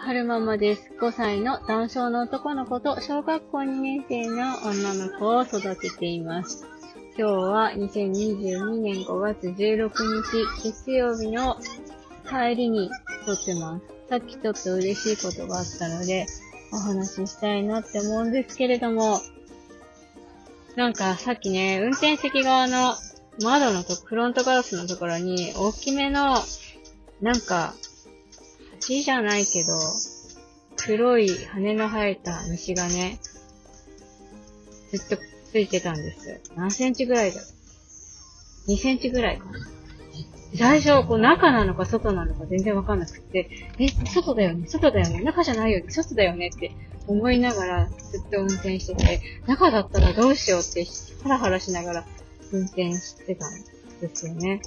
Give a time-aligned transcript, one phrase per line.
[0.00, 0.90] 春ママです。
[1.00, 6.64] 5歳の男性の男の子と小学校2年生の女の子を育てています。
[7.18, 9.90] 今日は2022年5月16
[10.62, 11.56] 日月曜日の
[12.28, 12.90] 帰りに
[13.26, 13.84] 撮ってます。
[14.08, 16.26] さっきちょっと嬉しいことがあったので、
[16.72, 19.20] お話ししたいなって思うんですけれども、
[20.76, 22.94] なんかさっきね、運転席側の
[23.42, 26.36] 窓のと、フロントガラスのところに、大きめの、
[27.20, 27.74] なんか、
[28.80, 29.76] 蜂じゃないけど、
[30.76, 33.18] 黒い羽の生えた虫がね、
[34.90, 36.36] ずっとついてたんですよ。
[36.56, 37.40] 何センチぐらいだ？
[37.40, 37.46] ろ
[38.68, 39.52] う ?2 センチぐらいかな。
[40.54, 46.72] 最初、こう中なのか外なのか全然わかんなくって、え、外だよね外だよね中じゃないよね外だよねって
[47.06, 50.86] 思いながらずっと運転してて、中だったらどうしようって
[51.22, 52.06] ハラハラしながら
[52.50, 53.50] 運転してたん
[54.00, 54.62] ですよね。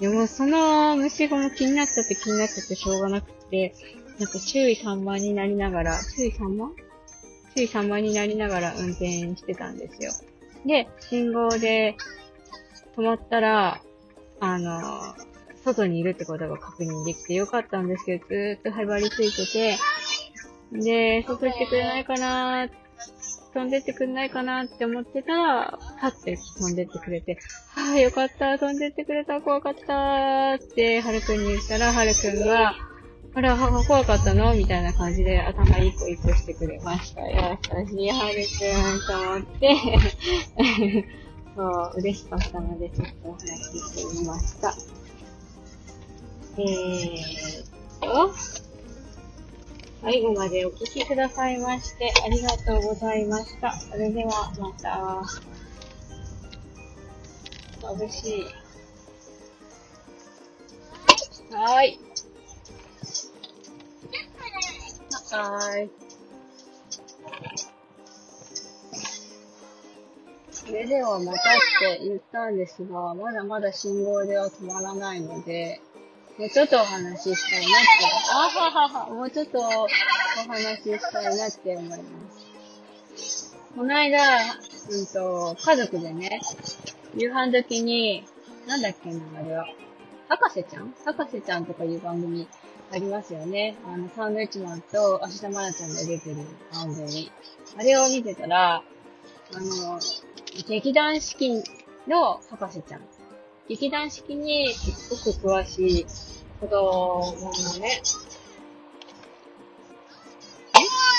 [0.00, 3.74] でもその虫歯も気になっちゃって気になっちゃってしょうがなくて、
[4.18, 6.70] なんか注意散漫になりながら、注意散漫？
[7.54, 10.12] 注意散漫になりながら運転してたんですよ。
[10.66, 11.96] で、信号で
[12.96, 13.82] 止まったら、
[14.40, 14.80] あの、
[15.64, 19.78] 外にいるってことが確認できてよかったんですけど、ずーっとへばりついてて、
[20.72, 22.68] で、外行ってくれないかな
[23.52, 27.38] 飛んでってくんないかなって思ってたら、パッて飛んでってくれて、
[27.80, 32.74] はぁ、よかった、飛んでってくれた、怖かったって、はるくんに言ったら、はるくんが、
[33.32, 34.54] あら、怖かったの？
[34.54, 37.22] みたいな感じで頭一個一個してくれました。
[37.28, 37.36] 優
[37.86, 38.58] しいはるく
[38.88, 41.06] んと思って
[41.56, 44.74] そう、嬉しかったので、ちょっとお話ししてみました。
[46.58, 47.62] えー
[48.00, 48.34] と、
[50.02, 53.72] 最後までお聞きくださいまして、ありがとうございました。
[53.72, 55.22] それでは、また。
[57.94, 58.44] 眩しい。
[61.52, 62.00] はーい。
[65.32, 65.90] はーい。
[70.50, 71.42] それではまたっ
[71.80, 75.20] て言ったんですが、まだまだ信号では止まらない。
[75.20, 75.80] ので、
[76.38, 77.60] もうちょっとお話ししたい。
[77.62, 79.88] なって、あははは、もうちょっとお
[80.48, 81.36] 話ししたい。
[81.36, 81.88] なって思い。
[81.88, 83.56] ます。
[83.74, 84.18] この間、
[84.90, 86.40] うんと、家族でね、
[87.14, 88.24] 夕飯時に、
[88.66, 89.66] なんだっけな、あれは。
[90.28, 90.94] 博士ちゃん？
[91.04, 92.46] 博士ちゃんとかいう番組
[92.92, 93.76] ありますよね。
[93.84, 96.36] あの、サンドイッチマンと芦田愛菜ちゃんが出てる
[96.72, 97.32] 番組。
[97.76, 98.82] あれを見てたら、あ
[99.52, 99.98] の、
[100.68, 101.64] 劇団四季
[102.06, 103.00] の博士ちゃん
[103.68, 106.06] 劇団四季にすごく詳しい
[106.60, 108.02] 子供のね、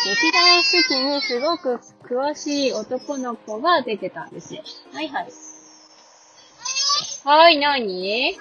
[0.06, 4.64] 劇団四季にすごく詳しい男の子が出てたんですよ。
[4.94, 5.32] はいはい。
[7.24, 8.36] はい、なに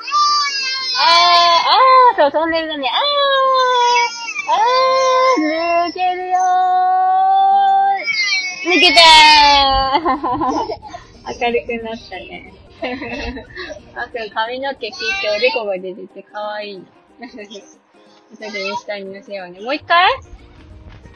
[0.97, 2.89] あー、あー、そう、飛んでるのね。
[2.89, 8.71] あー、あー、抜けるよー。
[8.75, 12.55] 抜けたー 明るくなったね。
[13.95, 16.85] あと髪の毛切っておでこが出てて可愛いの。
[17.21, 17.37] 後
[18.53, 19.61] でインスタに載せようね。
[19.61, 20.09] もう一回？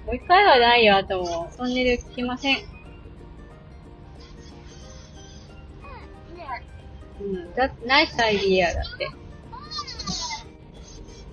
[0.04, 1.56] もう一回はないよ、あともう。
[1.56, 2.73] トンネル聞きません。
[7.20, 9.10] うん、だ、ナイスアイディアだって。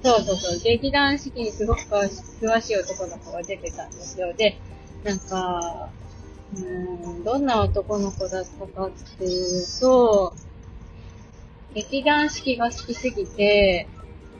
[0.03, 0.59] そうそうそう。
[0.59, 4.33] 劇団四季にすごく詳しい男の子が出てたんですよ。
[4.33, 4.59] で、
[5.03, 5.89] なんか、
[6.55, 10.33] うん、どんな男の子だったかっていうと、
[11.73, 13.87] 劇団四季が好きすぎて、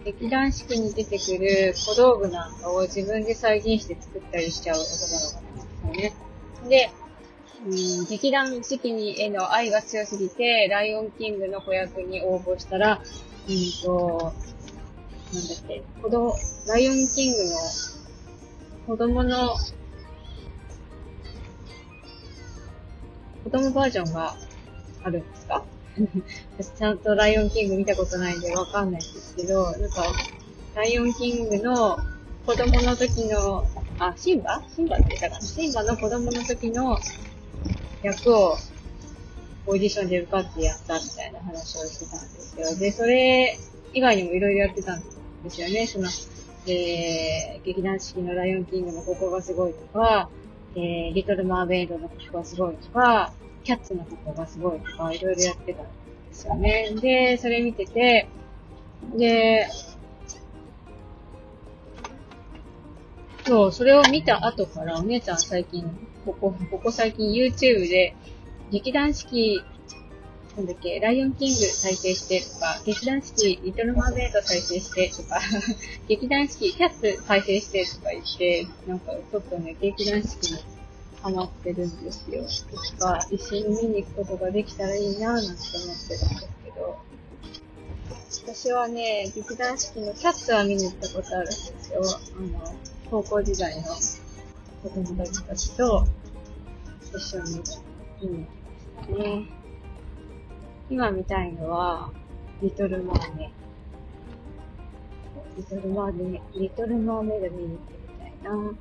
[0.03, 6.13] 劇団四季に出てくる小道具なんかを自分で再現して作ったりしちゃう男の子なんですよね。
[6.69, 6.91] で、
[7.63, 7.69] う
[8.03, 13.01] ん、劇団四季にへの愛が強すぎて、ライオンキングの子役に応募したら、
[13.47, 14.33] うんと、
[15.33, 16.35] なんだっけ、子供、
[16.67, 17.49] ライオンキングの
[18.87, 19.55] 子供の
[23.43, 24.35] 子供バージョンが
[25.03, 25.63] あるんですか？
[26.57, 30.03] 私ちゃんとライオンキング見たことないんでわかんないんですけど、なんか、
[30.73, 31.99] ライオンキングの
[32.45, 33.67] 子供の時の、
[33.99, 34.63] あ、シンバ？
[34.75, 35.41] シンバって言ったかな？
[35.41, 36.97] シンバの子供の時の
[38.03, 38.57] 役を
[39.67, 42.75] オーディションで受かってやったみたいな話をしてたんですよ。
[42.77, 43.57] で、それ
[43.93, 45.03] 以外にもいろいろやってたん
[45.43, 45.85] ですよね。
[45.85, 46.07] その、
[46.67, 50.29] えー、劇団四季のライオンキングのここがすごいとか、
[50.75, 53.33] えー、リトルマーメイドの曲がすごいとか、
[53.63, 55.89] キャッツの曲がすごいとか、いろいろやってたんで
[56.31, 56.95] すよね。
[56.99, 58.27] で、それ見てて、
[59.15, 59.67] で、
[63.45, 65.83] そう、それを見た後からお姉ちゃん最近、
[66.25, 68.15] ここ、ここ最近 YouTube で、
[68.71, 69.61] 劇団四季
[70.57, 75.39] なんだっけ、ライオンキング再生してとか、劇団四季リトルマーメイド再生してとか、
[76.09, 80.59] 劇団四季キャッツ再生してとか言って、なんかちょっとね、劇団四季に
[81.21, 82.43] ハマってるんですよ。
[82.97, 86.97] とか、一緒に見に行くことができたらいいなぁなんて思ってるんですけど、
[88.43, 92.01] 私はね、劇団四季のキャッツは見に行ったことあるんですよ。
[92.37, 92.75] あの、
[93.09, 93.83] 高校時代の
[94.81, 96.05] 子供たちたちと
[97.15, 97.61] 一緒に
[98.21, 98.47] 見に
[98.97, 99.45] 行ってね。
[100.89, 102.11] 今見たいのは、
[102.61, 103.47] リトルマーメイ
[105.55, 105.61] ド。
[105.61, 108.73] リトルマーメイド、リトルマーメイド見に行ってみたいな。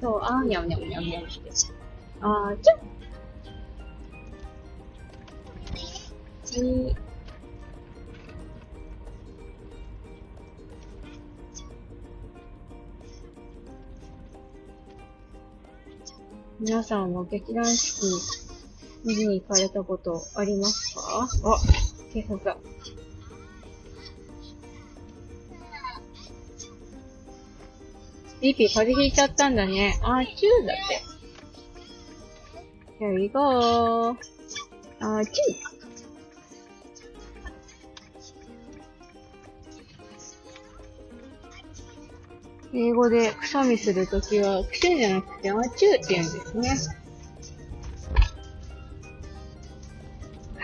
[0.00, 1.40] そう、あーにゃうにゃうにゃうにゃうって。
[2.20, 2.78] あーちょ
[6.44, 6.96] ち
[16.64, 18.06] 皆さんは劇団四季
[19.04, 21.28] 見に行かれたことありますか？
[21.44, 21.58] あ、
[22.14, 22.56] 警察だ。
[28.40, 29.98] リピー風邪ひいちゃったんだね。
[30.04, 31.02] あ、チューだって。
[33.04, 34.10] Here we go.
[34.10, 35.71] あ、チュー。
[42.74, 47.02] 英語でくしゃみするときは、くしゅじゃなくて、あチューって言うんですね。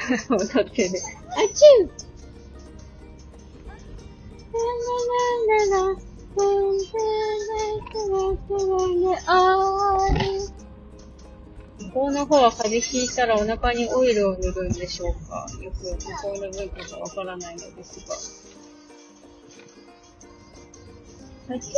[0.30, 1.00] 踊ってる。
[1.30, 1.90] あちゅう
[11.78, 18.47] 向こうの方は風邪ひいたらお腹にオイルを塗るんでしょうかよく向こうの文化がわからないのですが。
[21.50, 21.70] あちゅ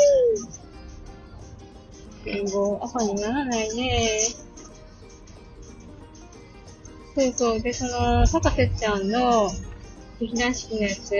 [2.28, 4.20] う信号赤にならないね
[7.14, 7.60] そうそう。
[7.60, 9.50] で、その、博士ちゃんの
[10.20, 11.12] 劇団四季のやつ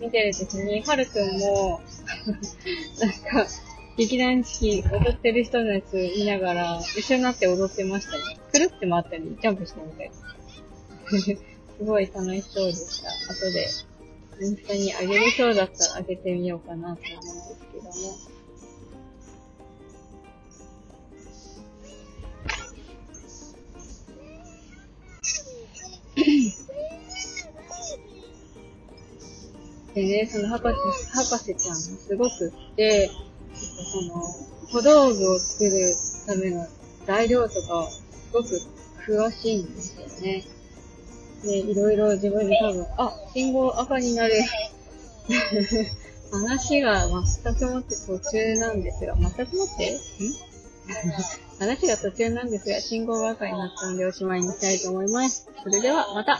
[0.00, 1.80] 見てるときに、はるくんも
[3.00, 3.50] なんか、
[3.96, 8.38] 劇団四季踊ってる人のやつ見ながら、一緒になって踊ってましたね。
[8.52, 10.10] くるって回ったり、ジャンプしてみたい。
[11.78, 13.10] すごい楽しそうでした。
[13.32, 13.68] 後で、
[14.40, 17.35] インスタにあげれそうだったらあげてみようかなと思うんです
[29.96, 30.76] でね、その博士、
[31.10, 33.10] 博士ちゃんがすごくって、
[33.54, 34.22] その、
[34.70, 35.96] 小道具を作る
[36.26, 36.66] ための
[37.06, 38.60] 材料とか、すごく
[39.08, 40.44] 詳しいんですよね。
[41.42, 44.34] で、いろいろ自分で多分、あ、信号赤になる。
[46.30, 47.06] 話が
[47.42, 49.94] 全くもって途中なんですが、全くもって？
[49.94, 49.98] ん？
[51.58, 55.48] 話が途中なんですが、信号が赤になったのでおしまいにしたいと思います。
[55.62, 56.38] それでは、また